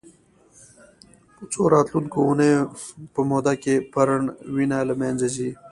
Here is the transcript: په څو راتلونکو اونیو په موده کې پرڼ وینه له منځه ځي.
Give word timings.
په 1.35 1.43
څو 1.51 1.61
راتلونکو 1.75 2.17
اونیو 2.27 2.61
په 3.13 3.21
موده 3.29 3.53
کې 3.63 3.75
پرڼ 3.93 4.19
وینه 4.55 4.79
له 4.89 4.95
منځه 5.01 5.27
ځي. 5.35 5.49